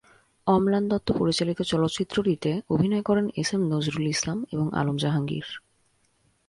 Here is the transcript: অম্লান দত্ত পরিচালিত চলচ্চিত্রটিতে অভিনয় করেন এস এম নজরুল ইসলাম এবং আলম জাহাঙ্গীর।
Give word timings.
অম্লান 0.47 0.83
দত্ত 0.87 1.07
পরিচালিত 1.17 1.59
চলচ্চিত্রটিতে 1.61 2.51
অভিনয় 2.69 3.01
করেন 3.01 3.25
এস 3.35 3.49
এম 3.53 3.61
নজরুল 3.69 4.05
ইসলাম 4.07 4.37
এবং 4.51 4.65
আলম 4.73 4.95
জাহাঙ্গীর। 4.97 5.47